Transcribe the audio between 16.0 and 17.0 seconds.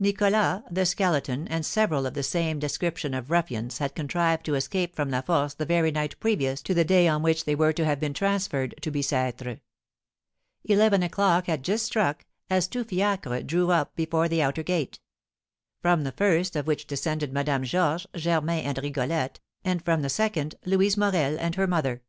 the first of which